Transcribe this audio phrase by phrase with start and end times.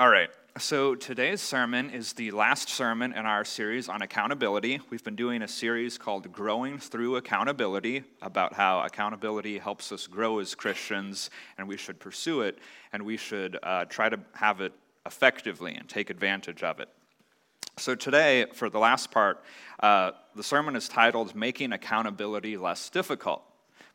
[0.00, 0.30] All right.
[0.56, 4.80] So today's sermon is the last sermon in our series on accountability.
[4.88, 10.38] We've been doing a series called Growing Through Accountability about how accountability helps us grow
[10.38, 11.28] as Christians
[11.58, 12.60] and we should pursue it
[12.94, 14.72] and we should uh, try to have it
[15.04, 16.88] effectively and take advantage of it.
[17.76, 19.44] So today, for the last part,
[19.80, 23.42] uh, the sermon is titled Making Accountability Less Difficult.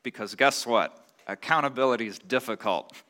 [0.03, 1.03] Because guess what?
[1.25, 2.93] Accountability is difficult.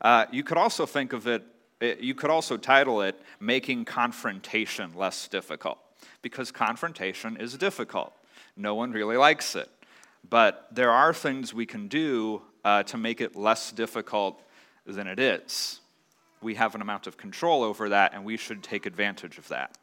[0.00, 1.44] Uh, you could also think of it,
[1.80, 5.78] it, you could also title it Making Confrontation Less Difficult,
[6.22, 8.12] because confrontation is difficult.
[8.56, 9.68] No one really likes it.
[10.28, 14.42] But there are things we can do uh, to make it less difficult
[14.86, 15.80] than it is.
[16.42, 19.76] We have an amount of control over that, and we should take advantage of that.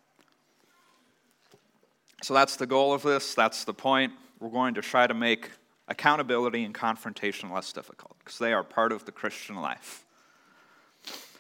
[2.22, 4.14] So that's the goal of this, that's the point.
[4.40, 5.52] We're going to try to make
[5.88, 10.05] accountability and confrontation less difficult because they are part of the Christian life.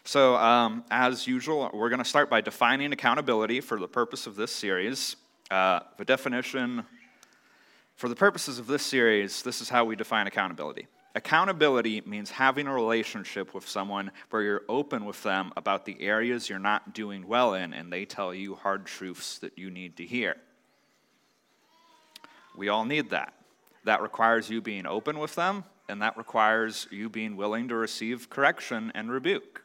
[0.07, 4.35] So, um, as usual, we're going to start by defining accountability for the purpose of
[4.35, 5.15] this series.
[5.49, 6.83] Uh, the definition
[7.95, 10.85] for the purposes of this series, this is how we define accountability.
[11.15, 16.51] Accountability means having a relationship with someone where you're open with them about the areas
[16.51, 20.05] you're not doing well in, and they tell you hard truths that you need to
[20.05, 20.37] hear.
[22.55, 23.33] We all need that.
[23.85, 28.29] That requires you being open with them, and that requires you being willing to receive
[28.29, 29.64] correction and rebuke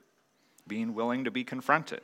[0.67, 2.01] being willing to be confronted.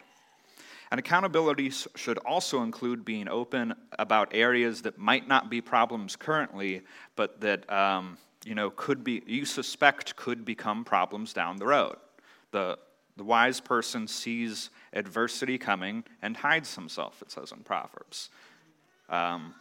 [0.90, 6.82] And accountability should also include being open about areas that might not be problems currently,
[7.16, 11.96] but that um, you know could be you suspect could become problems down the road.
[12.52, 12.78] The
[13.16, 17.20] the wise person sees adversity coming and hides himself.
[17.22, 18.30] It says in Proverbs.
[19.08, 19.54] Um,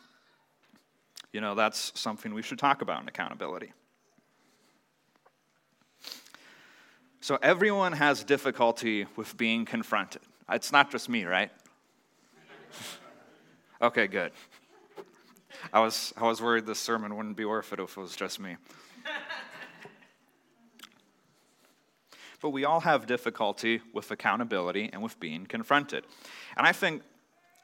[1.31, 3.73] you know that's something we should talk about in accountability.
[7.25, 10.21] So everyone has difficulty with being confronted.
[10.47, 11.51] It's not just me, right?
[13.81, 14.31] okay, good.
[15.73, 18.39] I was, I was worried this sermon wouldn't be worth it if it was just
[18.39, 18.57] me.
[22.43, 26.05] but we all have difficulty with accountability and with being confronted.
[26.55, 27.01] And I think,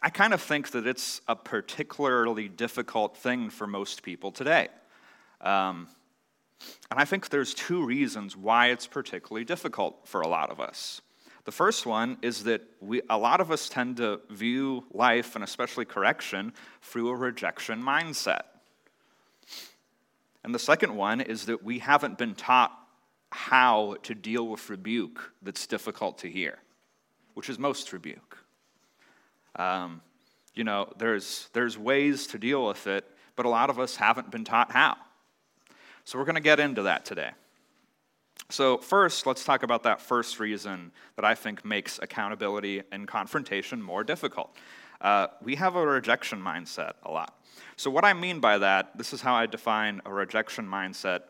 [0.01, 4.69] I kind of think that it's a particularly difficult thing for most people today.
[5.39, 5.87] Um,
[6.89, 11.01] and I think there's two reasons why it's particularly difficult for a lot of us.
[11.43, 15.43] The first one is that we, a lot of us tend to view life, and
[15.43, 18.43] especially correction, through a rejection mindset.
[20.43, 22.77] And the second one is that we haven't been taught
[23.31, 26.59] how to deal with rebuke that's difficult to hear,
[27.33, 28.37] which is most rebuke.
[29.55, 30.01] Um,
[30.53, 33.05] you know, there's, there's ways to deal with it,
[33.35, 34.97] but a lot of us haven't been taught how.
[36.05, 37.31] So we're going to get into that today.
[38.49, 43.81] So, first, let's talk about that first reason that I think makes accountability and confrontation
[43.81, 44.55] more difficult.
[44.99, 47.39] Uh, we have a rejection mindset a lot.
[47.77, 51.21] So, what I mean by that, this is how I define a rejection mindset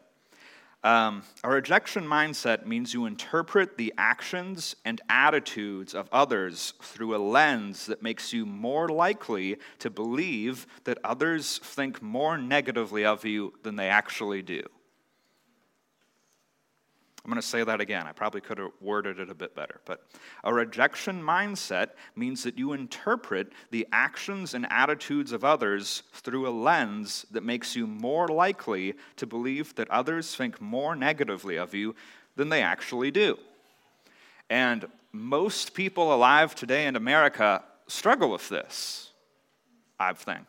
[0.83, 7.19] um, a rejection mindset means you interpret the actions and attitudes of others through a
[7.19, 13.53] lens that makes you more likely to believe that others think more negatively of you
[13.61, 14.63] than they actually do.
[17.23, 18.07] I'm going to say that again.
[18.07, 19.79] I probably could have worded it a bit better.
[19.85, 20.03] But
[20.43, 26.49] a rejection mindset means that you interpret the actions and attitudes of others through a
[26.49, 31.95] lens that makes you more likely to believe that others think more negatively of you
[32.37, 33.37] than they actually do.
[34.49, 39.11] And most people alive today in America struggle with this,
[39.99, 40.47] I think.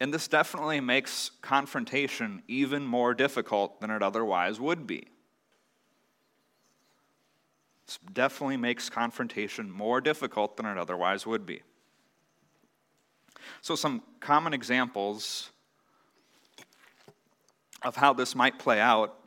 [0.00, 5.08] And this definitely makes confrontation even more difficult than it otherwise would be.
[7.86, 11.62] This definitely makes confrontation more difficult than it otherwise would be.
[13.62, 15.50] So, some common examples
[17.82, 19.18] of how this might play out.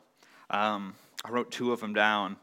[0.48, 2.36] Um, I wrote two of them down.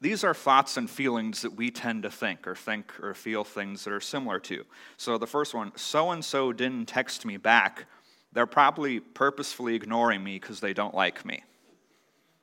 [0.00, 3.84] These are thoughts and feelings that we tend to think or think or feel things
[3.84, 4.64] that are similar to.
[4.96, 7.84] So the first one so and so didn't text me back.
[8.32, 11.42] They're probably purposefully ignoring me because they don't like me.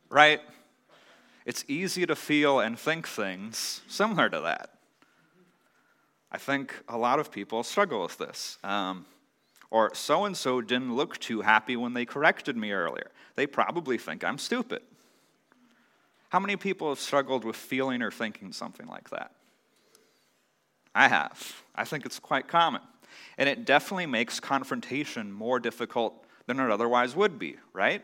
[0.10, 0.42] Right?
[1.46, 4.70] It's easy to feel and think things similar to that.
[6.32, 8.60] I think a lot of people struggle with this.
[8.64, 9.06] Um,
[9.72, 13.12] or so and so didn't look too happy when they corrected me earlier.
[13.36, 14.82] They probably think I'm stupid.
[16.30, 19.32] How many people have struggled with feeling or thinking something like that?
[20.94, 21.62] I have.
[21.76, 22.82] I think it's quite common.
[23.38, 28.04] And it definitely makes confrontation more difficult than it otherwise would be, right?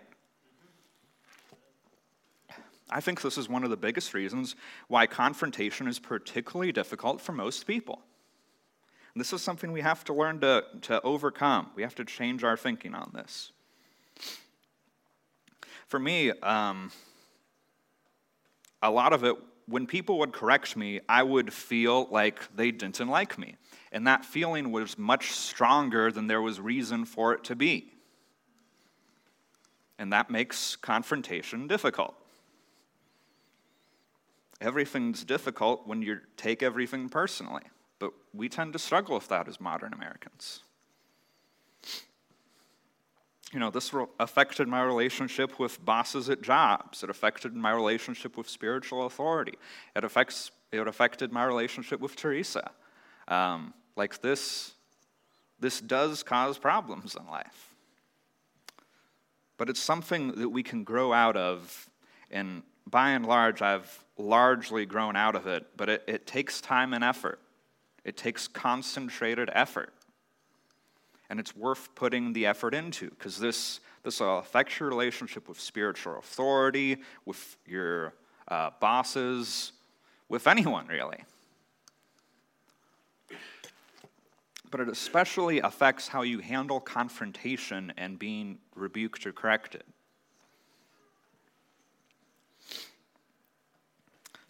[2.90, 4.56] I think this is one of the biggest reasons
[4.88, 8.04] why confrontation is particularly difficult for most people.
[9.16, 11.70] This is something we have to learn to, to overcome.
[11.76, 13.52] We have to change our thinking on this.
[15.88, 16.92] For me, um,
[18.84, 19.36] a lot of it,
[19.66, 23.56] when people would correct me, I would feel like they didn't like me.
[23.94, 27.94] And that feeling was much stronger than there was reason for it to be.
[29.98, 32.14] And that makes confrontation difficult.
[34.60, 37.64] Everything's difficult when you take everything personally,
[38.00, 40.62] but we tend to struggle with that as modern Americans.
[43.54, 47.04] You know, this affected my relationship with bosses at jobs.
[47.04, 49.54] It affected my relationship with spiritual authority.
[49.96, 52.72] It, affects, it affected my relationship with Teresa.
[53.28, 54.74] Um, like this,
[55.60, 57.76] this does cause problems in life.
[59.58, 61.90] But it's something that we can grow out of,
[62.32, 66.92] and by and large, I've largely grown out of it, but it, it takes time
[66.92, 67.40] and effort.
[68.04, 69.94] It takes concentrated effort.
[71.30, 75.60] And it's worth putting the effort into because this, this will affect your relationship with
[75.60, 78.14] spiritual authority, with your
[78.48, 79.72] uh, bosses,
[80.30, 81.24] with anyone really.
[84.70, 89.84] But it especially affects how you handle confrontation and being rebuked or corrected.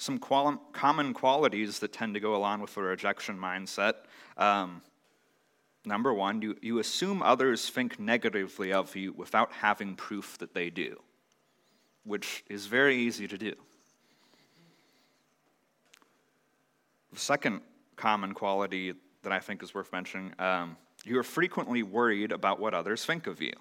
[0.04, 3.94] some quali- common qualities that tend to go along with a rejection mindset.
[4.38, 4.82] Um,
[5.86, 10.70] number one, you, you assume others think negatively of you without having proof that they
[10.70, 11.00] do,
[12.04, 13.54] which is very easy to do.
[17.12, 17.62] The second
[17.96, 22.74] common quality that I think is worth mentioning um, you are frequently worried about what
[22.74, 23.52] others think of you.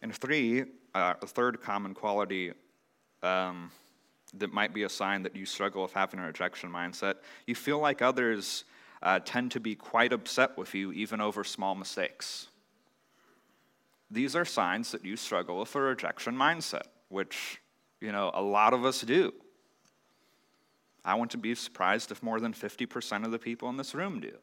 [0.00, 0.64] And three,
[0.94, 2.52] uh, a third common quality
[3.22, 3.70] um,
[4.34, 7.16] that might be a sign that you struggle with having a rejection mindset.
[7.46, 8.64] You feel like others
[9.02, 12.48] uh, tend to be quite upset with you, even over small mistakes.
[14.10, 17.60] These are signs that you struggle with a rejection mindset, which,
[18.00, 19.32] you know, a lot of us do.
[21.04, 24.20] I want to be surprised if more than 50% of the people in this room
[24.20, 24.36] do.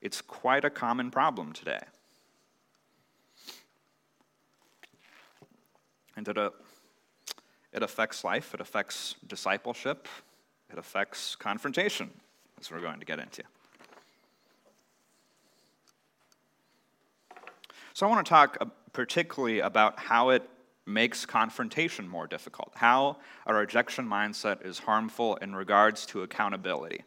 [0.00, 1.78] It's quite a common problem today.
[6.16, 6.52] And at a
[7.72, 10.06] it affects life, it affects discipleship,
[10.70, 12.10] it affects confrontation,
[12.70, 13.42] we're going to get into.
[17.94, 20.48] So, I want to talk uh, particularly about how it
[20.86, 27.02] makes confrontation more difficult, how a rejection mindset is harmful in regards to accountability.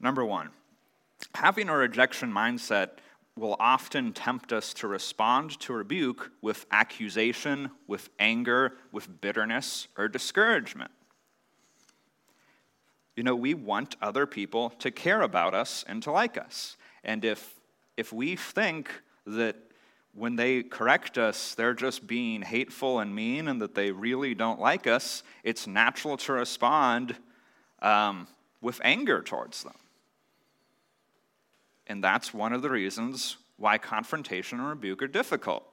[0.00, 0.50] Number one,
[1.34, 2.90] having a rejection mindset
[3.36, 10.08] will often tempt us to respond to rebuke with accusation, with anger, with bitterness, or
[10.08, 10.90] discouragement.
[13.20, 16.78] You know, we want other people to care about us and to like us.
[17.04, 17.54] And if,
[17.98, 18.90] if we think
[19.26, 19.56] that
[20.14, 24.58] when they correct us, they're just being hateful and mean and that they really don't
[24.58, 27.14] like us, it's natural to respond
[27.82, 28.26] um,
[28.62, 29.76] with anger towards them.
[31.88, 35.69] And that's one of the reasons why confrontation and rebuke are difficult.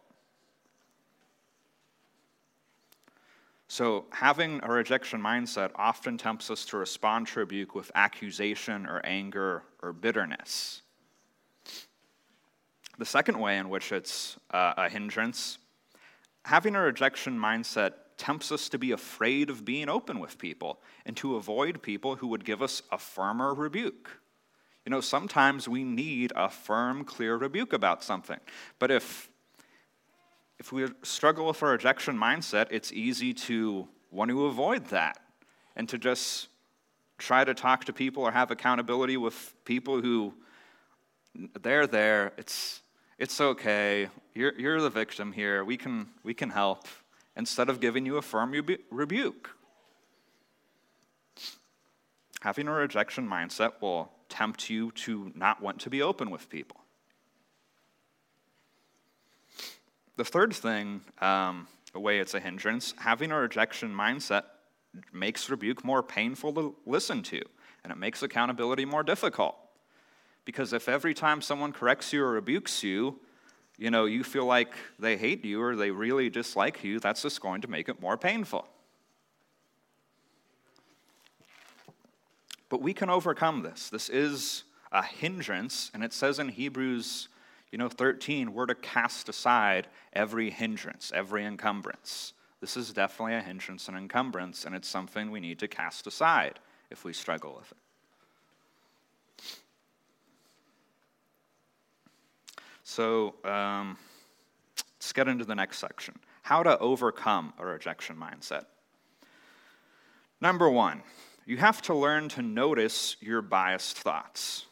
[3.70, 9.02] So, having a rejection mindset often tempts us to respond to rebuke with accusation or
[9.04, 10.84] anger or bitterness.
[12.98, 15.58] The second way in which it's uh, a hindrance,
[16.46, 21.16] having a rejection mindset tempts us to be afraid of being open with people and
[21.18, 24.22] to avoid people who would give us a firmer rebuke.
[24.86, 28.40] You know, sometimes we need a firm, clear rebuke about something.
[28.80, 29.30] But if
[30.60, 35.20] if we struggle with a rejection mindset, it's easy to want to avoid that
[35.76, 36.48] and to just
[37.18, 40.34] try to talk to people or have accountability with people who
[41.62, 42.34] they're there.
[42.38, 42.82] It's
[43.20, 44.10] it's okay.
[44.34, 45.64] You're you're the victim here.
[45.64, 46.88] We can we can help
[47.36, 48.54] instead of giving you a firm
[48.90, 49.52] rebuke.
[52.42, 56.78] Having a rejection mindset will tempt you to not want to be open with people.
[60.18, 64.44] The third thing, um, the way it's a hindrance, having a rejection mindset
[65.14, 67.42] makes rebuke more painful to listen to,
[67.84, 69.56] and it makes accountability more difficult.
[70.44, 73.20] Because if every time someone corrects you or rebukes you,
[73.78, 77.40] you know, you feel like they hate you or they really dislike you, that's just
[77.40, 78.68] going to make it more painful.
[82.70, 83.90] But we can overcome this.
[83.90, 87.28] This is a hindrance, and it says in Hebrews,
[87.72, 92.34] You know, 13, we're to cast aside every hindrance, every encumbrance.
[92.62, 96.60] This is definitely a hindrance and encumbrance, and it's something we need to cast aside
[96.90, 97.78] if we struggle with it.
[102.84, 103.98] So um,
[104.96, 106.16] let's get into the next section
[106.48, 108.64] how to overcome a rejection mindset.
[110.40, 111.04] Number one,
[111.46, 114.66] you have to learn to notice your biased thoughts.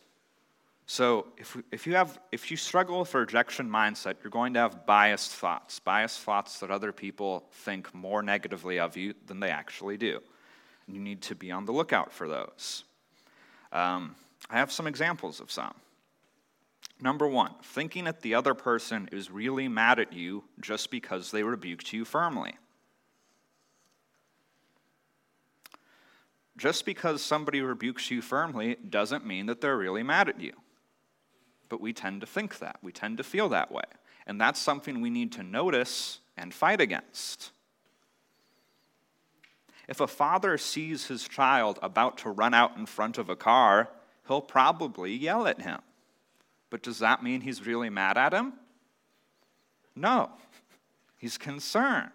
[0.88, 4.60] So if, if, you have, if you struggle with a rejection mindset, you're going to
[4.60, 9.50] have biased thoughts, biased thoughts that other people think more negatively of you than they
[9.50, 10.20] actually do.
[10.86, 12.84] And you need to be on the lookout for those.
[13.72, 14.16] Um,
[14.50, 15.74] I have some examples of some.
[17.02, 21.44] Number one, thinking that the other person is really mad at you just because they
[21.44, 22.56] rebuked you firmly.
[26.58, 30.54] Just because somebody rebukes you firmly doesn't mean that they're really mad at you.
[31.70, 32.78] But we tend to think that.
[32.82, 33.84] We tend to feel that way.
[34.28, 37.52] And that's something we need to notice and fight against.
[39.88, 43.90] If a father sees his child about to run out in front of a car,
[44.28, 45.80] he'll probably yell at him.
[46.70, 48.54] But does that mean he's really mad at him?
[49.96, 50.30] No,
[51.18, 52.12] he's concerned.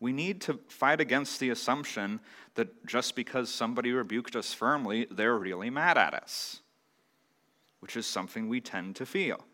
[0.00, 2.20] We need to fight against the assumption
[2.54, 6.60] that just because somebody rebuked us firmly, they're really mad at us,
[7.80, 9.44] which is something we tend to feel.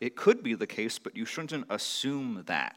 [0.00, 2.76] It could be the case, but you shouldn't assume that.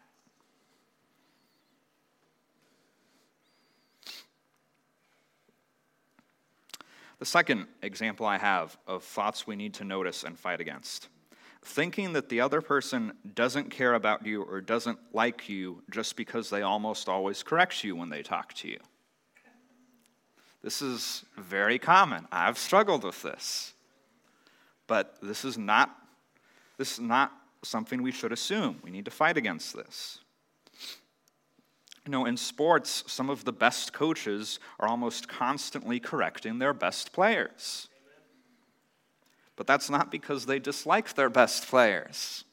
[7.20, 11.10] The second example I have of thoughts we need to notice and fight against
[11.68, 16.50] thinking that the other person doesn't care about you or doesn't like you just because
[16.50, 18.80] they almost always correct you when they talk to you.
[20.64, 22.26] This is very common.
[22.32, 23.74] I've struggled with this.
[24.88, 25.96] But this is not
[26.78, 27.32] this is not
[27.64, 28.80] something we should assume.
[28.84, 30.20] We need to fight against this.
[32.06, 37.12] You know, in sports, some of the best coaches are almost constantly correcting their best
[37.12, 37.90] players.
[39.58, 42.46] But that's not because they dislike their best players.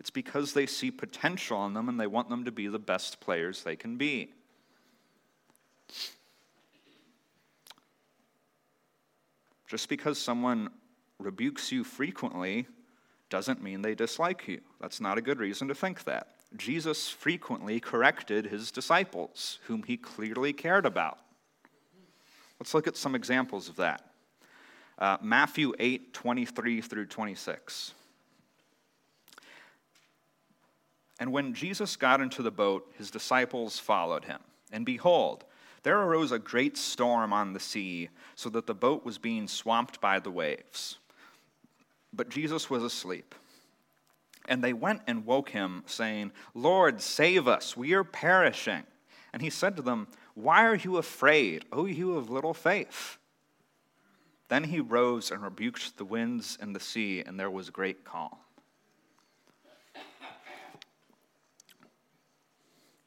[0.00, 3.20] It's because they see potential in them and they want them to be the best
[3.20, 4.32] players they can be.
[9.66, 10.70] Just because someone
[11.18, 12.68] rebukes you frequently
[13.28, 14.60] doesn't mean they dislike you.
[14.80, 16.28] That's not a good reason to think that.
[16.56, 21.18] Jesus frequently corrected his disciples, whom he clearly cared about.
[22.60, 24.02] Let's look at some examples of that.
[24.98, 27.92] Uh, Matthew 8, 23 through 26.
[31.18, 34.40] And when Jesus got into the boat, his disciples followed him.
[34.72, 35.44] And behold,
[35.82, 40.00] there arose a great storm on the sea, so that the boat was being swamped
[40.00, 40.98] by the waves.
[42.12, 43.34] But Jesus was asleep.
[44.48, 48.84] And they went and woke him, saying, Lord, save us, we are perishing.
[49.32, 53.18] And he said to them, Why are you afraid, O you of little faith?
[54.48, 58.36] Then he rose and rebuked the winds and the sea, and there was great calm.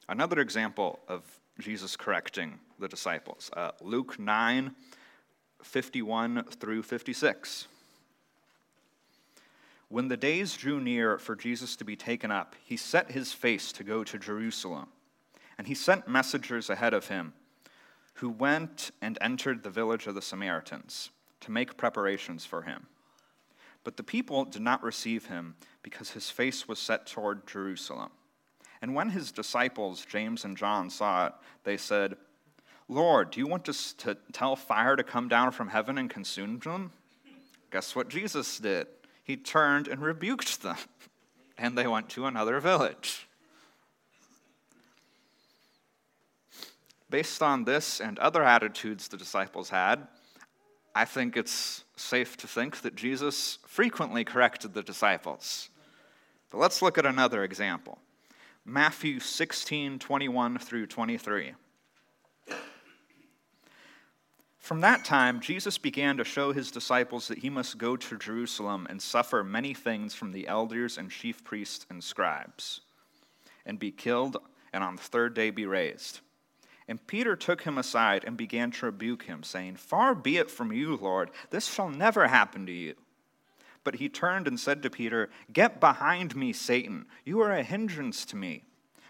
[0.09, 1.23] Another example of
[1.59, 4.73] Jesus correcting the disciples uh, Luke 9
[5.61, 7.67] 51 through 56.
[9.89, 13.71] When the days drew near for Jesus to be taken up, he set his face
[13.73, 14.87] to go to Jerusalem.
[15.57, 17.33] And he sent messengers ahead of him,
[18.15, 21.09] who went and entered the village of the Samaritans
[21.41, 22.87] to make preparations for him.
[23.83, 28.09] But the people did not receive him because his face was set toward Jerusalem.
[28.81, 32.15] And when his disciples, James and John, saw it, they said,
[32.87, 36.59] Lord, do you want us to tell fire to come down from heaven and consume
[36.59, 36.91] them?
[37.71, 38.87] Guess what Jesus did?
[39.29, 40.75] he turned and rebuked them,
[41.59, 43.27] and they went to another village.
[47.11, 50.07] Based on this and other attitudes the disciples had,
[50.99, 55.69] I think it's safe to think that Jesus frequently corrected the disciples.
[56.49, 57.99] But let's look at another example
[58.65, 61.53] Matthew 16 21 through 23.
[64.57, 68.85] From that time, Jesus began to show his disciples that he must go to Jerusalem
[68.89, 72.81] and suffer many things from the elders and chief priests and scribes,
[73.65, 74.35] and be killed,
[74.73, 76.19] and on the third day be raised.
[76.89, 80.73] And Peter took him aside and began to rebuke him, saying, Far be it from
[80.73, 82.95] you, Lord, this shall never happen to you.
[83.83, 87.05] But he turned and said to Peter, Get behind me, Satan.
[87.23, 88.63] You are a hindrance to me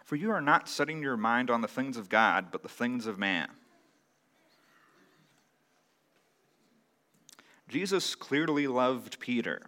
[0.04, 3.08] For you are not setting your mind on the things of God, but the things
[3.08, 3.48] of man.
[7.70, 9.62] Jesus clearly loved Peter.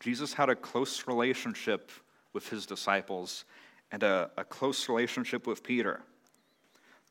[0.00, 1.92] Jesus had a close relationship
[2.32, 3.44] with his disciples
[3.92, 6.02] and a, a close relationship with Peter.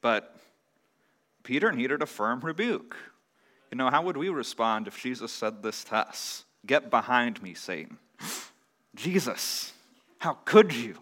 [0.05, 0.35] But
[1.41, 2.95] Peter needed a firm rebuke.
[3.71, 6.45] You know, how would we respond if Jesus said this to us?
[6.63, 7.97] Get behind me, Satan.
[8.95, 9.74] Jesus,
[10.19, 10.95] how could you?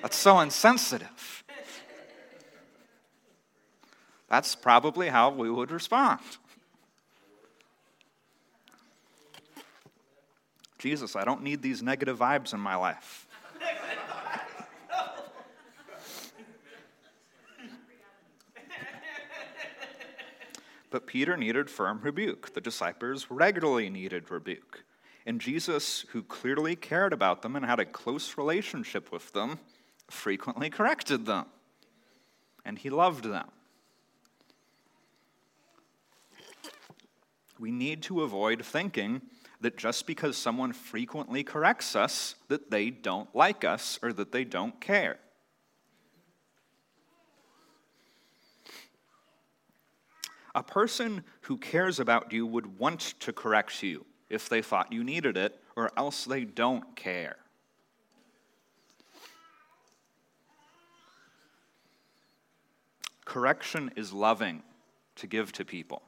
[0.00, 1.44] That's so insensitive.
[4.28, 6.18] That's probably how we would respond.
[10.80, 13.28] Jesus, I don't need these negative vibes in my life.
[20.92, 22.52] But Peter needed firm rebuke.
[22.54, 24.84] The disciples regularly needed rebuke.
[25.24, 29.58] And Jesus, who clearly cared about them and had a close relationship with them,
[30.08, 31.46] frequently corrected them.
[32.64, 33.48] And he loved them.
[37.58, 39.22] We need to avoid thinking
[39.60, 44.44] that just because someone frequently corrects us, that they don't like us or that they
[44.44, 45.18] don't care.
[50.54, 55.04] A person who cares about you would want to correct you if they thought you
[55.04, 57.36] needed it, or else they don't care.
[63.24, 64.62] Correction is loving
[65.16, 66.02] to give to people.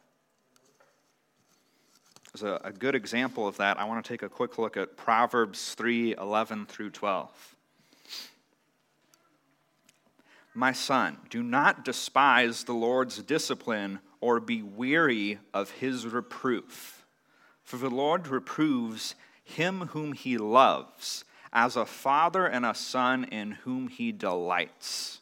[2.35, 4.97] As a, a good example of that, I want to take a quick look at
[4.97, 7.57] Proverbs 3 11 through 12.
[10.53, 17.05] My son, do not despise the Lord's discipline or be weary of his reproof.
[17.63, 19.15] For the Lord reproves
[19.45, 25.21] him whom he loves, as a father and a son in whom he delights.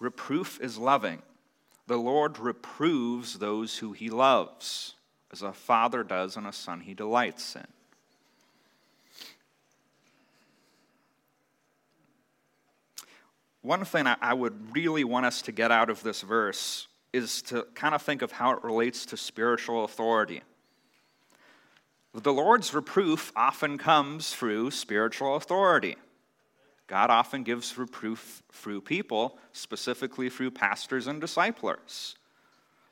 [0.00, 1.20] Reproof is loving.
[1.88, 4.94] The Lord reproves those who he loves,
[5.30, 7.66] as a father does and a son he delights in.
[13.66, 17.66] One thing I would really want us to get out of this verse is to
[17.74, 20.42] kind of think of how it relates to spiritual authority.
[22.14, 25.96] The Lord's reproof often comes through spiritual authority.
[26.86, 32.14] God often gives reproof through people, specifically through pastors and disciplers.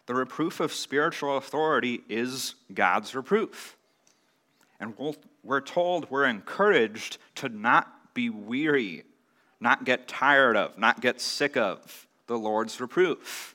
[0.06, 3.76] The reproof of spiritual authority is God's reproof.
[4.80, 4.94] And
[5.44, 9.04] we're told, we're encouraged to not be weary,
[9.60, 13.54] not get tired of, not get sick of the Lord's reproof.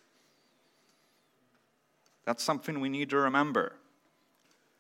[2.26, 3.74] That's something we need to remember.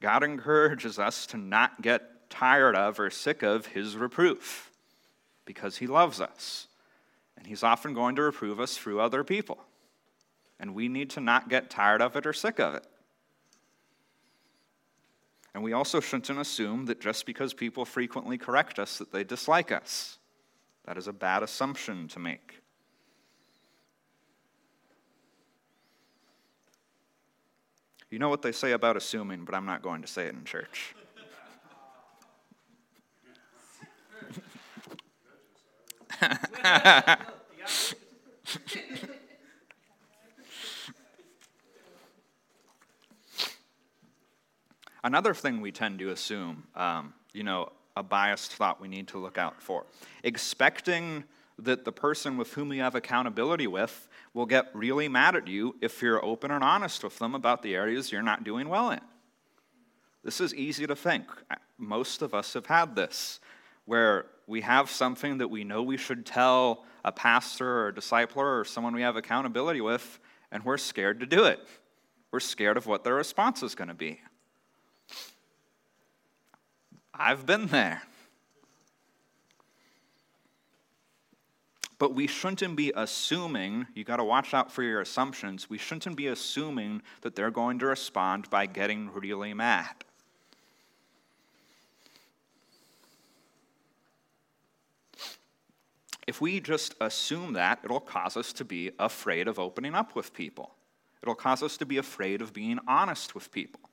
[0.01, 4.69] God encourages us to not get tired of or sick of his reproof
[5.45, 6.67] because he loves us.
[7.35, 9.57] And he's often going to reprove us through other people.
[10.59, 12.85] And we need to not get tired of it or sick of it.
[15.55, 19.71] And we also shouldn't assume that just because people frequently correct us that they dislike
[19.71, 20.18] us.
[20.85, 22.61] That is a bad assumption to make.
[28.09, 30.43] You know what they say about assuming, but I'm not going to say it in
[30.43, 30.95] church.
[45.03, 49.19] Another thing we tend to assume, um, you know, a biased thought we need to
[49.19, 49.85] look out for.
[50.23, 51.25] Expecting
[51.59, 55.75] that the person with whom you have accountability with will get really mad at you
[55.81, 59.01] if you're open and honest with them about the areas you're not doing well in.
[60.23, 61.25] This is easy to think.
[61.77, 63.39] Most of us have had this,
[63.85, 68.61] where we have something that we know we should tell a pastor or a discipler
[68.61, 70.19] or someone we have accountability with,
[70.51, 71.59] and we're scared to do it.
[72.31, 74.21] We're scared of what their response is going to be.
[77.19, 78.01] I've been there.
[81.99, 85.69] But we shouldn't be assuming, you got to watch out for your assumptions.
[85.69, 90.05] We shouldn't be assuming that they're going to respond by getting really mad.
[96.29, 100.31] if we just assume that, it'll cause us to be afraid of opening up with
[100.31, 100.75] people.
[101.23, 103.88] It'll cause us to be afraid of being honest with people.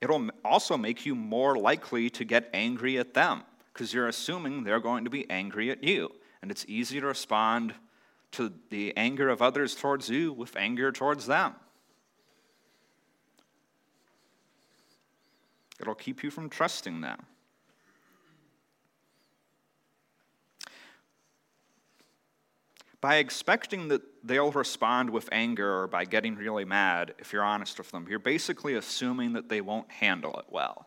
[0.00, 4.80] It'll also make you more likely to get angry at them because you're assuming they're
[4.80, 6.10] going to be angry at you.
[6.42, 7.74] And it's easy to respond
[8.32, 11.54] to the anger of others towards you with anger towards them.
[15.80, 17.22] It'll keep you from trusting them.
[23.00, 27.78] By expecting that they'll respond with anger or by getting really mad, if you're honest
[27.78, 30.86] with them, you're basically assuming that they won't handle it well.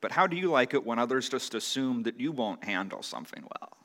[0.00, 3.42] But how do you like it when others just assume that you won't handle something
[3.42, 3.76] well?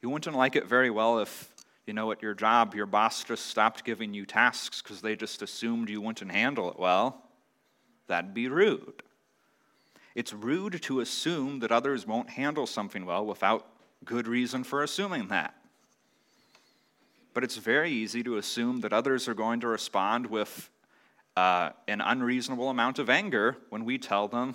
[0.00, 1.52] You wouldn't like it very well if,
[1.86, 5.42] you know, at your job, your boss just stopped giving you tasks because they just
[5.42, 7.22] assumed you wouldn't handle it well.
[8.06, 9.02] That'd be rude.
[10.14, 13.66] It's rude to assume that others won't handle something well without
[14.04, 15.54] good reason for assuming that.
[17.34, 20.70] But it's very easy to assume that others are going to respond with
[21.36, 24.54] uh, an unreasonable amount of anger when we tell them,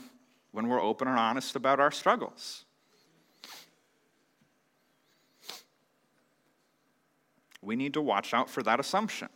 [0.52, 2.66] when we're open and honest about our struggles.
[7.62, 9.30] We need to watch out for that assumption.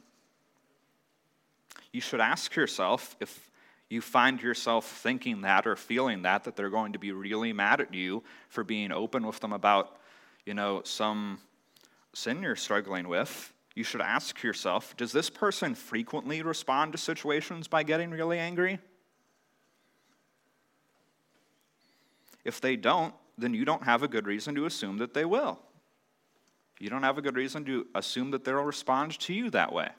[1.94, 3.50] You should ask yourself if
[3.90, 7.80] you find yourself thinking that or feeling that, that they're going to be really mad
[7.80, 9.98] at you for being open with them about,
[10.46, 11.40] you know, some
[12.14, 17.68] sin you're struggling with, you should ask yourself does this person frequently respond to situations
[17.68, 18.80] by getting really angry?
[22.44, 25.60] If they don't, then you don't have a good reason to assume that they will.
[26.80, 29.90] You don't have a good reason to assume that they'll respond to you that way.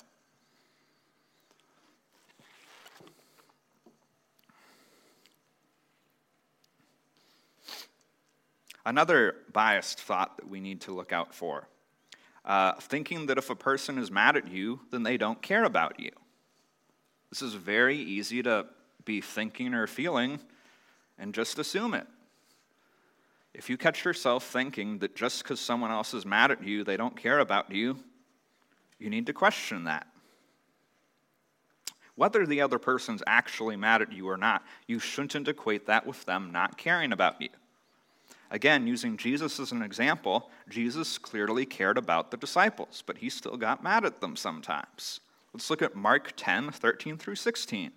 [8.88, 11.68] Another biased thought that we need to look out for
[12.46, 16.00] uh, thinking that if a person is mad at you, then they don't care about
[16.00, 16.10] you.
[17.28, 18.64] This is very easy to
[19.04, 20.40] be thinking or feeling
[21.18, 22.06] and just assume it.
[23.52, 26.96] If you catch yourself thinking that just because someone else is mad at you, they
[26.96, 27.98] don't care about you,
[28.98, 30.06] you need to question that.
[32.14, 36.24] Whether the other person's actually mad at you or not, you shouldn't equate that with
[36.24, 37.50] them not caring about you.
[38.50, 43.56] Again, using Jesus as an example, Jesus clearly cared about the disciples, but he still
[43.56, 45.20] got mad at them sometimes.
[45.52, 47.92] Let's look at Mark 10 13 through 16.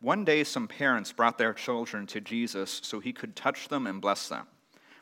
[0.00, 4.02] One day, some parents brought their children to Jesus so he could touch them and
[4.02, 4.46] bless them.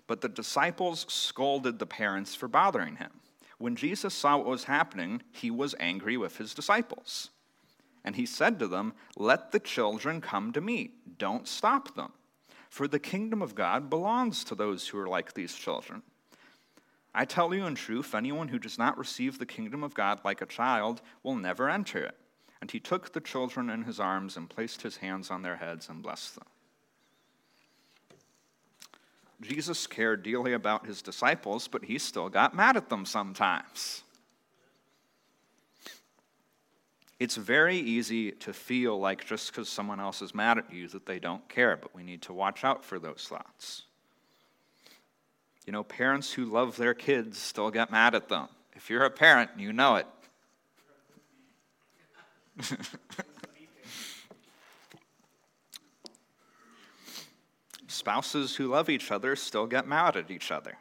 [0.07, 3.11] But the disciples scolded the parents for bothering him.
[3.59, 7.31] When Jesus saw what was happening, he was angry with his disciples.
[8.05, 10.93] And he said to them, Let the children come to me.
[11.19, 12.13] Don't stop them.
[12.69, 16.03] For the kingdom of God belongs to those who are like these children.
[17.15, 20.41] I tell you in truth, anyone who does not receive the kingdom of God like
[20.41, 22.17] a child will never enter it.
[22.61, 25.89] And he took the children in his arms and placed his hands on their heads
[25.89, 26.47] and blessed them.
[29.43, 34.05] Jesus cared dearly about his disciples, but he still got mad at them sometimes.
[37.23, 41.07] It's very easy to feel like just because someone else is mad at you that
[41.07, 43.85] they don't care, but we need to watch out for those thoughts.
[45.65, 48.49] You know, parents who love their kids still get mad at them.
[48.73, 50.07] If you're a parent, you know it.
[57.87, 60.77] Spouses who love each other still get mad at each other.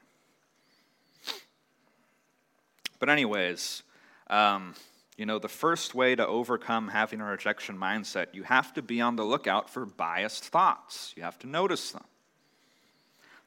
[2.97, 3.83] But, anyways,
[4.25, 4.73] um,
[5.17, 9.01] you know, the first way to overcome having a rejection mindset, you have to be
[9.01, 11.13] on the lookout for biased thoughts.
[11.15, 12.05] You have to notice them.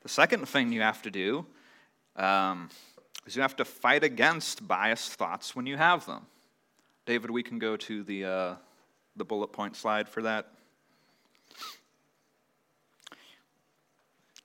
[0.03, 1.47] The second thing you have to do
[2.17, 2.69] um,
[3.27, 6.27] is you have to fight against biased thoughts when you have them.
[7.07, 8.55] David, we can go to the, uh,
[9.17, 10.51] the bullet point slide for that.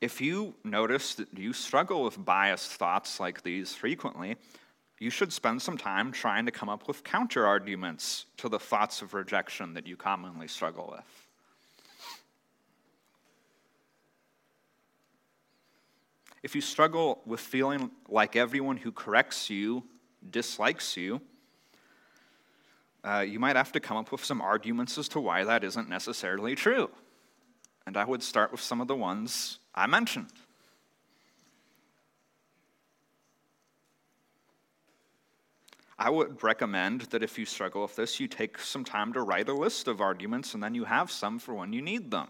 [0.02, 4.38] If you notice that you struggle with biased thoughts like these frequently,
[5.00, 9.02] you should spend some time trying to come up with counter arguments to the thoughts
[9.02, 11.28] of rejection that you commonly struggle with.
[16.44, 19.84] If you struggle with feeling like everyone who corrects you
[20.30, 21.22] dislikes you,
[23.04, 25.90] uh, you might have to come up with some arguments as to why that isn't
[25.90, 26.90] necessarily true.
[27.86, 30.32] And I would start with some of the ones I mentioned.
[36.02, 39.50] I would recommend that if you struggle with this, you take some time to write
[39.50, 42.30] a list of arguments and then you have some for when you need them.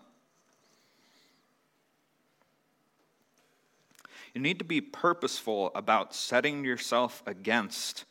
[4.34, 8.06] You need to be purposeful about setting yourself against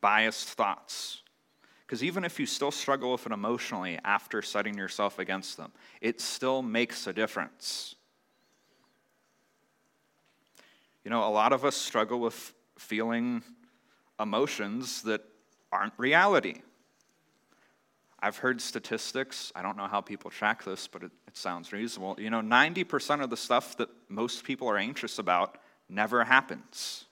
[0.00, 1.22] biased thoughts.
[1.86, 6.20] Because even if you still struggle with it emotionally after setting yourself against them, it
[6.20, 7.94] still makes a difference.
[11.04, 13.44] You know, a lot of us struggle with feeling
[14.18, 15.22] emotions that
[15.72, 16.62] aren't reality.
[18.18, 19.52] I've heard statistics.
[19.54, 22.16] I don't know how people track this, but it, it sounds reasonable.
[22.18, 27.04] You know, 90% of the stuff that most people are anxious about never happens.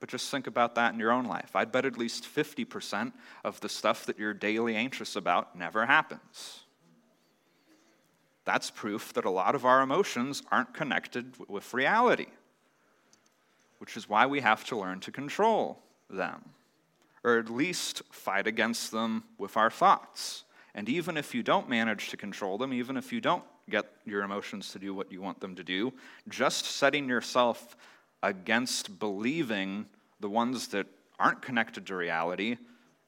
[0.00, 1.56] But just think about that in your own life.
[1.56, 6.60] I'd bet at least 50% of the stuff that you're daily anxious about never happens.
[8.44, 12.26] That's proof that a lot of our emotions aren't connected with reality,
[13.84, 16.42] which is why we have to learn to control them,
[17.22, 20.44] or at least fight against them with our thoughts.
[20.74, 24.22] And even if you don't manage to control them, even if you don't get your
[24.22, 25.92] emotions to do what you want them to do,
[26.30, 27.76] just setting yourself
[28.22, 29.84] against believing
[30.18, 30.86] the ones that
[31.18, 32.56] aren't connected to reality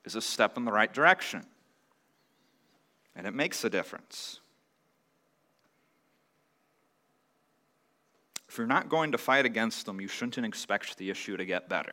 [0.05, 1.43] is a step in the right direction.
[3.15, 4.41] And it makes a difference.
[8.57, 11.69] If you're not going to fight against them, you shouldn't expect the issue to get
[11.69, 11.93] better.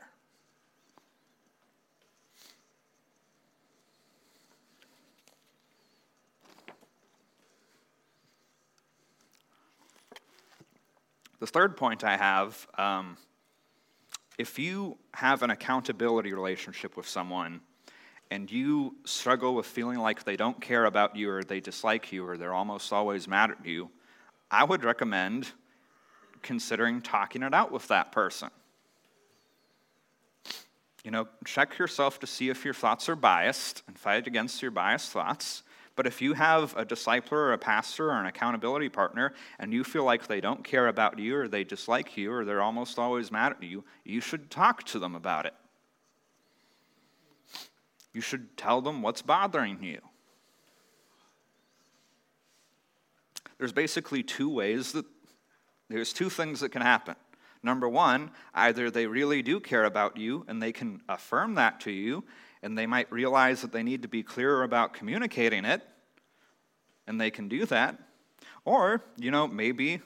[11.42, 13.18] The third point I have um,
[14.38, 17.60] if you have an accountability relationship with someone
[18.32, 22.26] and you struggle with feeling like they don't care about you or they dislike you
[22.26, 23.92] or they're almost always mad at you,
[24.50, 25.52] I would recommend
[26.44, 28.50] considering talking it out with that person.
[31.04, 34.72] You know, check yourself to see if your thoughts are biased and fight against your
[34.72, 35.64] biased thoughts.
[35.96, 39.84] But if you have a discipler or a pastor or an accountability partner and you
[39.84, 43.32] feel like they don't care about you or they dislike you or they're almost always
[43.32, 45.54] mad at you, you should talk to them about it.
[48.14, 50.00] You should tell them what's bothering you.
[53.58, 55.06] There's basically two ways that
[55.90, 57.16] there's two things that can happen.
[57.62, 61.92] Number one, either they really do care about you and they can affirm that to
[61.92, 62.24] you,
[62.62, 65.82] and they might realize that they need to be clearer about communicating it,
[67.08, 67.98] and they can do that.
[68.66, 70.02] Or, you know, maybe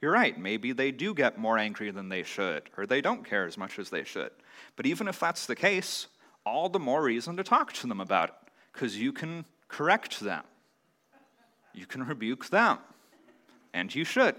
[0.00, 0.38] you're right.
[0.38, 3.78] Maybe they do get more angry than they should, or they don't care as much
[3.78, 4.30] as they should.
[4.76, 6.08] But even if that's the case,
[6.44, 8.34] all the more reason to talk to them about it,
[8.72, 10.44] because you can correct them,
[11.72, 12.78] you can rebuke them,
[13.72, 14.34] and you should.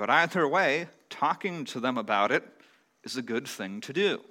[0.00, 2.42] But either way, talking to them about it
[3.04, 4.22] is a good thing to do.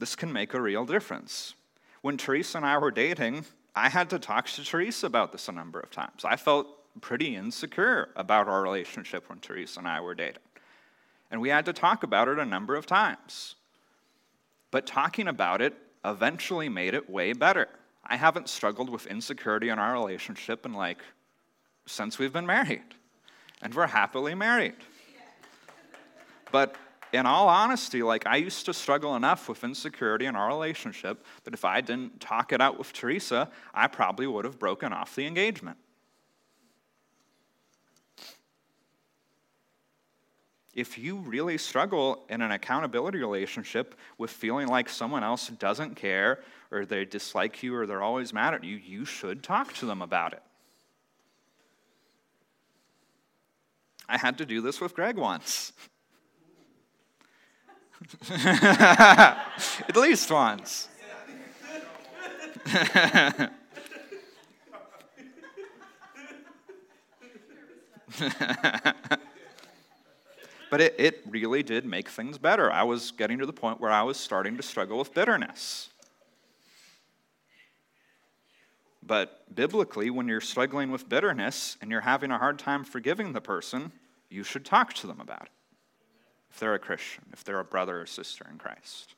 [0.00, 1.54] This can make a real difference.
[2.02, 3.44] When Teresa and I were dating,
[3.76, 6.24] I had to talk to Teresa about this a number of times.
[6.24, 6.66] I felt
[7.00, 10.42] pretty insecure about our relationship when Teresa and I were dating.
[11.30, 13.54] And we had to talk about it a number of times.
[14.72, 17.68] But talking about it eventually made it way better.
[18.04, 20.98] I haven't struggled with insecurity in our relationship in like
[21.86, 22.82] since we've been married.
[23.62, 24.74] And we're happily married.
[26.50, 26.76] But
[27.12, 31.54] in all honesty, like I used to struggle enough with insecurity in our relationship that
[31.54, 35.26] if I didn't talk it out with Teresa, I probably would have broken off the
[35.26, 35.78] engagement.
[40.74, 46.40] If you really struggle in an accountability relationship with feeling like someone else doesn't care
[46.72, 50.02] or they dislike you or they're always mad at you, you should talk to them
[50.02, 50.42] about it.
[54.08, 55.72] I had to do this with Greg once.
[58.30, 60.88] At least once.
[70.70, 72.70] but it, it really did make things better.
[72.70, 75.90] I was getting to the point where I was starting to struggle with bitterness.
[79.06, 83.40] But biblically, when you're struggling with bitterness and you're having a hard time forgiving the
[83.40, 83.92] person,
[84.30, 85.48] you should talk to them about it.
[86.50, 89.14] If they're a Christian, if they're a brother or sister in Christ.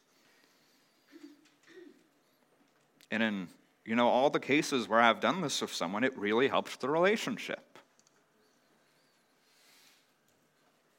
[3.10, 3.48] And in,
[3.84, 6.88] you know, all the cases where I've done this with someone, it really helped the
[6.88, 7.78] relationship.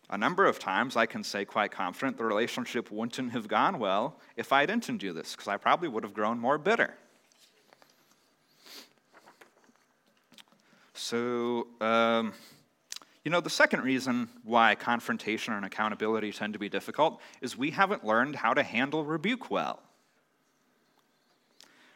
[0.09, 4.21] A number of times I can say quite confident the relationship wouldn't have gone well
[4.37, 6.93] if I didn't do this, because I probably would have grown more bitter.
[10.97, 12.33] So, um,
[13.23, 17.69] you know, the second reason why confrontation and accountability tend to be difficult is we
[17.69, 19.79] haven't learned how to handle rebuke well.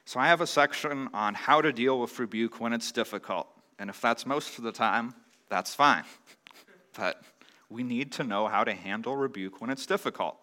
[0.05, 3.47] So, I have a section on how to deal with rebuke when it's difficult.
[3.79, 5.15] And if that's most of the time,
[5.49, 6.03] that's fine.
[6.95, 7.23] but
[7.69, 10.37] we need to know how to handle rebuke when it's difficult.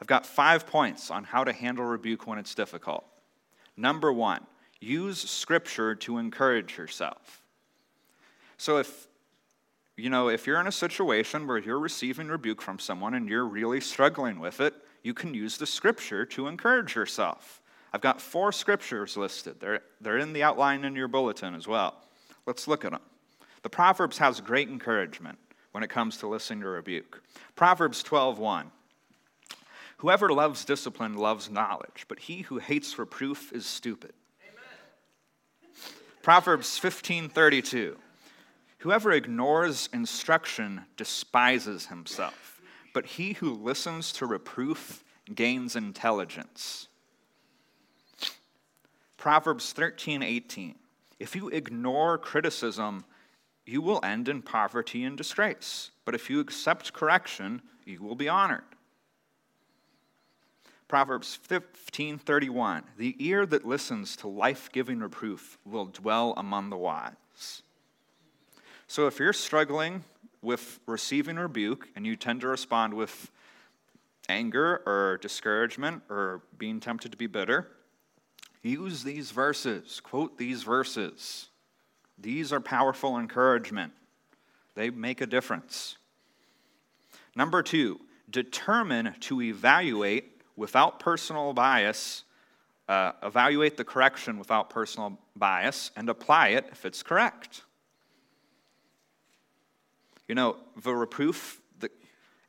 [0.00, 3.04] I've got five points on how to handle rebuke when it's difficult.
[3.76, 4.46] Number one,
[4.80, 7.42] use scripture to encourage yourself.
[8.56, 9.08] So if
[9.96, 13.46] you know, if you're in a situation where you're receiving rebuke from someone and you're
[13.46, 17.62] really struggling with it, you can use the scripture to encourage yourself.
[17.94, 19.58] I've got four scriptures listed.
[19.58, 21.94] They're, they're in the outline in your bulletin as well.
[22.44, 23.00] Let's look at them.
[23.62, 25.38] The Proverbs has great encouragement
[25.72, 27.22] when it comes to listening to rebuke.
[27.54, 28.66] Proverbs 12:1.
[29.98, 34.12] Whoever loves discipline loves knowledge, but he who hates reproof is stupid.
[36.26, 37.96] Proverbs 15:32.
[38.78, 42.60] Whoever ignores instruction despises himself,
[42.92, 46.88] but he who listens to reproof gains intelligence.
[49.16, 50.74] Proverbs 13:18.
[51.20, 53.04] If you ignore criticism,
[53.64, 55.92] you will end in poverty and disgrace.
[56.04, 58.75] But if you accept correction, you will be honored.
[60.88, 67.62] Proverbs 15:31 The ear that listens to life-giving reproof will dwell among the wise.
[68.86, 70.04] So if you're struggling
[70.42, 73.32] with receiving rebuke and you tend to respond with
[74.28, 77.68] anger or discouragement or being tempted to be bitter,
[78.62, 81.48] use these verses, quote these verses.
[82.18, 83.92] These are powerful encouragement.
[84.74, 85.96] They make a difference.
[87.34, 92.24] Number 2, determine to evaluate without personal bias,
[92.88, 97.62] uh, evaluate the correction without personal bias, and apply it if it's correct.
[100.28, 101.90] You know, the reproof, the,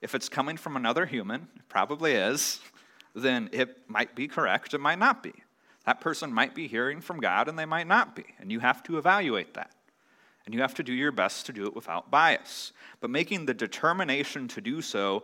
[0.01, 2.59] if it's coming from another human, it probably is,
[3.13, 5.33] then it might be correct, it might not be.
[5.85, 8.83] That person might be hearing from God and they might not be, and you have
[8.83, 9.71] to evaluate that.
[10.45, 12.71] And you have to do your best to do it without bias.
[13.01, 15.23] But making the determination to do so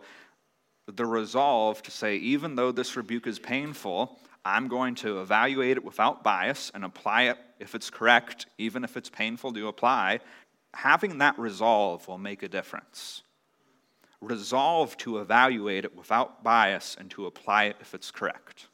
[0.86, 5.84] the resolve to say, even though this rebuke is painful, I'm going to evaluate it
[5.84, 10.20] without bias and apply it if it's correct, even if it's painful to apply.
[10.74, 13.22] Having that resolve will make a difference.
[14.20, 18.66] Resolve to evaluate it without bias and to apply it if it's correct.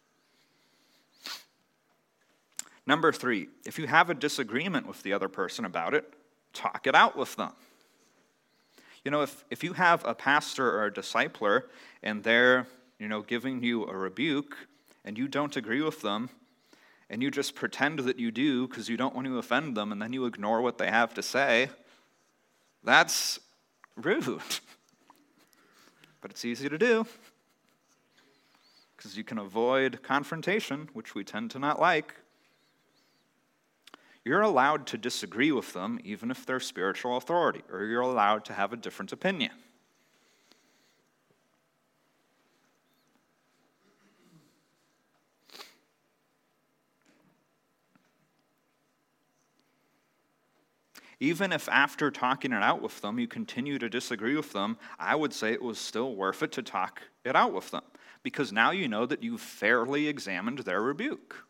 [2.87, 6.13] Number three, if you have a disagreement with the other person about it,
[6.53, 7.53] talk it out with them.
[9.05, 11.63] You know, if, if you have a pastor or a discipler
[12.03, 12.67] and they're,
[12.99, 14.57] you know, giving you a rebuke
[15.05, 16.31] and you don't agree with them,
[17.09, 20.01] and you just pretend that you do because you don't want to offend them, and
[20.01, 21.69] then you ignore what they have to say,
[22.85, 23.41] that's
[23.97, 24.25] rude.
[26.21, 27.05] but it's easy to do
[28.97, 32.15] because you can avoid confrontation, which we tend to not like.
[34.25, 38.53] You're allowed to disagree with them, even if they're spiritual authority, or you're allowed to
[38.53, 39.53] have a different opinion.
[51.23, 55.15] Even if after talking it out with them you continue to disagree with them, I
[55.15, 57.85] would say it was still worth it to talk it out with them
[58.23, 61.45] because now you know that you've fairly examined their rebuke.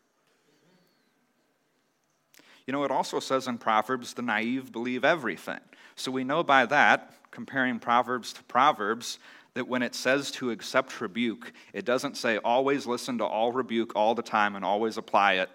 [2.71, 5.59] You know, it also says in Proverbs, the naive believe everything.
[5.97, 9.19] So we know by that, comparing Proverbs to Proverbs,
[9.55, 13.93] that when it says to accept rebuke, it doesn't say always listen to all rebuke
[13.93, 15.49] all the time and always apply it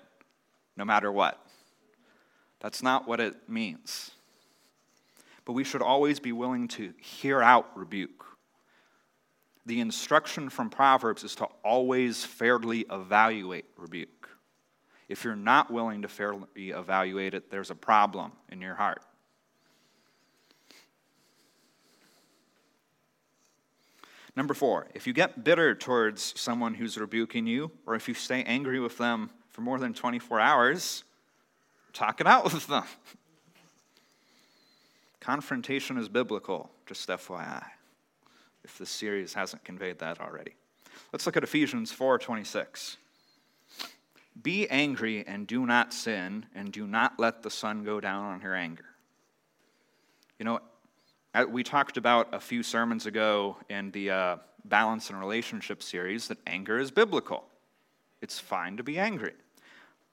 [0.77, 1.41] no matter what.
[2.61, 4.11] That's not what it means.
[5.47, 8.27] But we should always be willing to hear out rebuke.
[9.65, 14.11] The instruction from Proverbs is to always fairly evaluate rebuke.
[15.09, 19.03] If you're not willing to fairly evaluate it, there's a problem in your heart.
[24.37, 28.43] Number four, if you get bitter towards someone who's rebuking you, or if you stay
[28.43, 31.05] angry with them for more than 24 hours,
[31.95, 32.85] talk it out with them.
[35.21, 37.65] Confrontation is biblical, just FYI,
[38.63, 40.55] if this series hasn't conveyed that already.
[41.13, 42.99] Let's look at Ephesians 4:26.
[44.43, 48.41] Be angry and do not sin, and do not let the sun go down on
[48.43, 48.85] your anger.
[50.39, 50.61] You know,
[51.49, 56.39] we talked about a few sermons ago in the uh, Balance and Relationship series that
[56.47, 57.45] anger is biblical.
[58.21, 59.35] It's fine to be angry.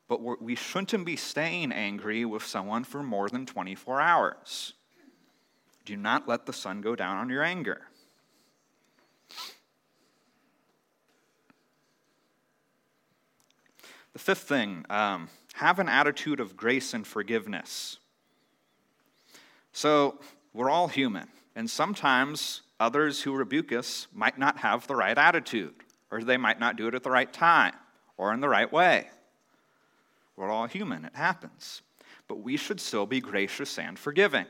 [0.07, 4.74] But we shouldn't be staying angry with someone for more than 24 hours.
[5.86, 7.82] Do not let the sun go down on your anger.
[14.14, 17.97] The fifth thing um, have an attitude of grace and forgiveness.
[19.72, 20.20] So,
[20.53, 25.74] we're all human, and sometimes others who rebuke us might not have the right attitude,
[26.11, 27.74] or they might not do it at the right time
[28.18, 29.09] or in the right way.
[30.36, 31.82] We're all human, it happens.
[32.28, 34.45] But we should still be gracious and forgiving.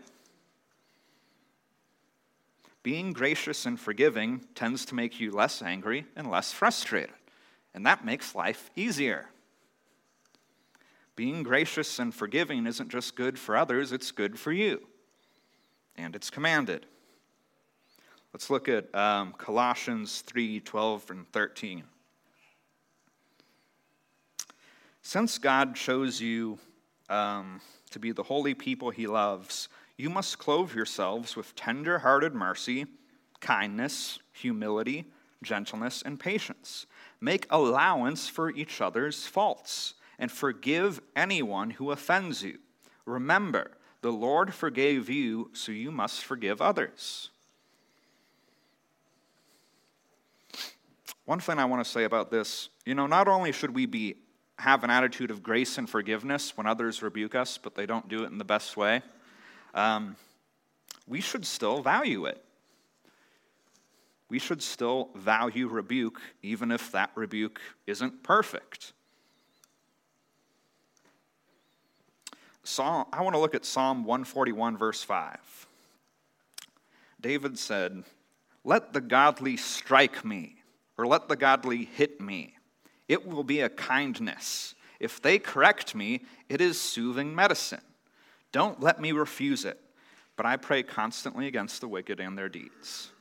[2.84, 7.16] Being gracious and forgiving tends to make you less angry and less frustrated,
[7.74, 9.30] and that makes life easier.
[11.16, 14.88] Being gracious and forgiving isn't just good for others, it's good for you.
[15.96, 16.88] And it's commanded.
[18.34, 21.84] Let's look at um, Colossians 3 12 and 13.
[25.04, 26.58] Since God chose you
[27.10, 27.62] um,
[27.92, 32.88] to be the holy people he loves, you must clothe yourselves with tender hearted mercy,
[33.40, 35.06] kindness, humility,
[35.44, 36.88] gentleness, and patience.
[37.22, 42.60] Make allowance for each other's faults and forgive anyone who offends you.
[43.06, 47.30] Remember, the Lord forgave you, so you must forgive others.
[51.26, 54.16] One thing I want to say about this, you know, not only should we be
[54.60, 58.24] have an attitude of grace and forgiveness when others rebuke us, but they don't do
[58.24, 59.02] it in the best way,
[59.74, 60.16] um,
[61.08, 62.44] we should still value it.
[64.30, 68.94] We should still value rebuke, even if that rebuke isn't perfect.
[72.64, 75.68] Psalm, I want to look at Psalm 141, verse 5.
[77.20, 78.04] David said,
[78.64, 80.56] Let the godly strike me,
[80.98, 82.56] or let the godly hit me.
[83.08, 84.76] It will be a kindness.
[85.00, 87.82] If they correct me, it is soothing medicine.
[88.54, 89.80] Don't let me refuse it,
[90.38, 93.12] but I pray constantly against the wicked and their deeds.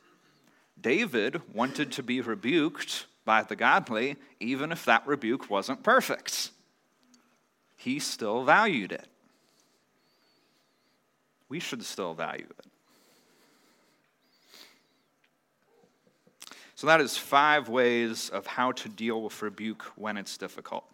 [0.81, 6.51] David wanted to be rebuked by the godly, even if that rebuke wasn't perfect.
[7.77, 9.09] He still valued it.
[11.53, 12.67] We should still value it.
[16.77, 20.87] So, that is five ways of how to deal with rebuke when it's difficult.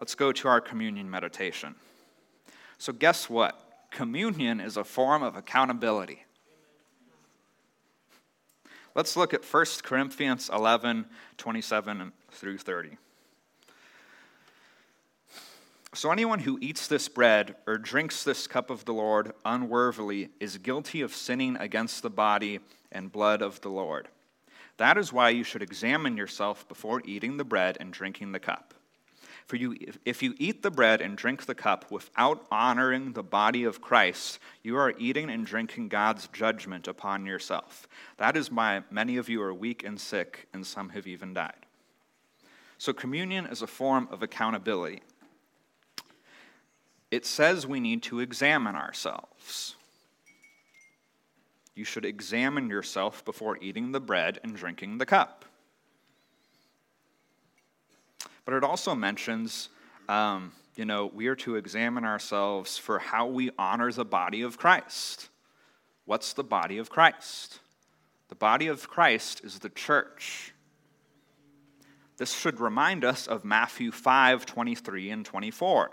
[0.00, 1.76] Let's go to our communion meditation.
[2.78, 3.86] So, guess what?
[3.92, 6.24] Communion is a form of accountability.
[8.96, 12.98] Let's look at 1 Corinthians 11 27 through 30.
[15.94, 20.58] So, anyone who eats this bread or drinks this cup of the Lord unworthily is
[20.58, 22.60] guilty of sinning against the body
[22.92, 24.08] and blood of the Lord.
[24.76, 28.74] That is why you should examine yourself before eating the bread and drinking the cup.
[29.46, 33.64] For you, if you eat the bread and drink the cup without honoring the body
[33.64, 37.88] of Christ, you are eating and drinking God's judgment upon yourself.
[38.18, 41.64] That is why many of you are weak and sick, and some have even died.
[42.76, 45.02] So, communion is a form of accountability.
[47.10, 49.76] It says we need to examine ourselves.
[51.74, 55.44] You should examine yourself before eating the bread and drinking the cup.
[58.44, 59.68] But it also mentions,
[60.08, 64.58] um, you know, we are to examine ourselves for how we honor the body of
[64.58, 65.28] Christ.
[66.04, 67.60] What's the body of Christ?
[68.28, 70.52] The body of Christ is the church.
[72.16, 75.90] This should remind us of Matthew 5 23 and 24,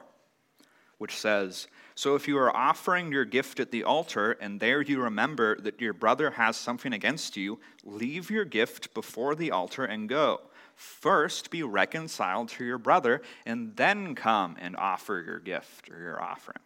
[0.98, 5.02] which says, So if you are offering your gift at the altar, and there you
[5.02, 10.10] remember that your brother has something against you, leave your gift before the altar and
[10.10, 10.42] go.
[10.76, 16.22] First be reconciled to your brother, and then come and offer your gift or your
[16.22, 16.60] offering.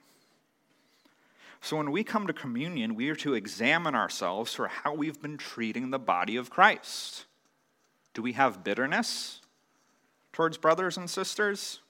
[1.61, 5.37] So, when we come to communion, we are to examine ourselves for how we've been
[5.37, 7.25] treating the body of Christ.
[8.13, 9.41] Do we have bitterness
[10.31, 11.81] towards brothers and sisters?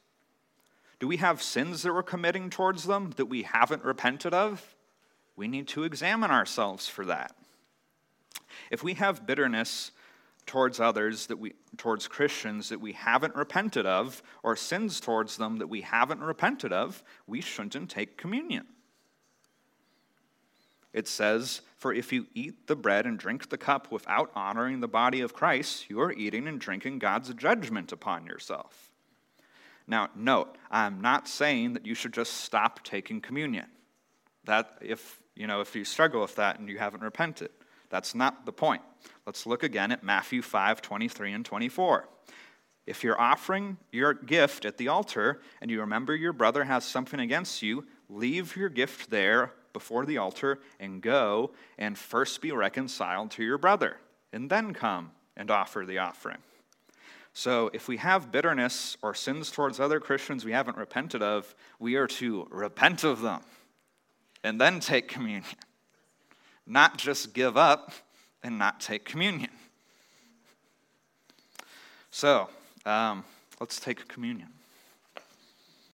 [1.00, 4.76] Do we have sins that we're committing towards them that we haven't repented of?
[5.36, 7.36] We need to examine ourselves for that.
[8.70, 9.92] If we have bitterness
[10.46, 15.60] towards others that we towards Christians that we haven't repented of or sins towards them
[15.60, 18.66] that we haven't repented of, we shouldn't take communion.
[20.92, 24.88] It says, For if you eat the bread and drink the cup without honoring the
[24.88, 28.89] body of Christ, you are eating and drinking God's judgment upon yourself.
[29.90, 33.66] Now, note, I'm not saying that you should just stop taking communion.
[34.46, 37.50] That if you know if you struggle with that and you haven't repented.
[37.90, 38.84] That's not the point.
[39.26, 42.08] Let's look again at Matthew 5 23 and 24.
[42.86, 47.20] If you're offering your gift at the altar and you remember your brother has something
[47.20, 53.32] against you, leave your gift there before the altar and go and first be reconciled
[53.32, 53.98] to your brother,
[54.34, 56.40] and then come and offer the offering.
[57.34, 61.96] So, if we have bitterness or sins towards other Christians we haven't repented of, we
[61.96, 63.42] are to repent of them
[64.44, 65.46] and then take communion
[66.70, 67.92] not just give up
[68.44, 69.50] and not take communion.
[72.12, 72.50] So,
[72.86, 73.26] um,
[73.60, 74.50] let's take communion.